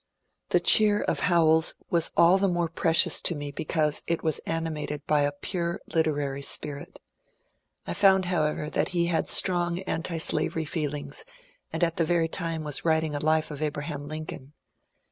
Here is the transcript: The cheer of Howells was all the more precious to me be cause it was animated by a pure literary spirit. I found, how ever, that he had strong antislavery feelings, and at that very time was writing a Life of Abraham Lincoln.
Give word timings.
The 0.49 0.59
cheer 0.59 1.01
of 1.03 1.19
Howells 1.19 1.75
was 1.91 2.09
all 2.17 2.39
the 2.39 2.47
more 2.47 2.69
precious 2.69 3.21
to 3.21 3.35
me 3.35 3.51
be 3.51 3.63
cause 3.65 4.01
it 4.07 4.23
was 4.23 4.39
animated 4.47 5.05
by 5.05 5.21
a 5.21 5.31
pure 5.31 5.79
literary 5.93 6.41
spirit. 6.41 6.99
I 7.85 7.93
found, 7.93 8.25
how 8.25 8.41
ever, 8.45 8.67
that 8.71 8.89
he 8.97 9.05
had 9.05 9.27
strong 9.29 9.83
antislavery 9.85 10.65
feelings, 10.65 11.23
and 11.71 11.83
at 11.83 11.97
that 11.97 12.03
very 12.07 12.27
time 12.27 12.63
was 12.63 12.83
writing 12.83 13.13
a 13.13 13.19
Life 13.19 13.51
of 13.51 13.61
Abraham 13.61 14.07
Lincoln. 14.07 14.53